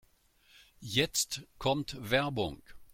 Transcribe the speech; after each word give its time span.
Jetzt 0.79 1.43
kommt 1.59 1.95
Werbung. 2.09 2.63